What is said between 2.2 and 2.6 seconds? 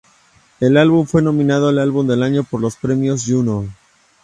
año" por